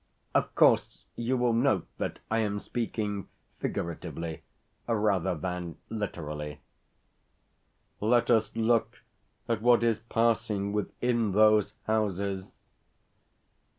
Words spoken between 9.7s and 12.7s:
is passing within those houses.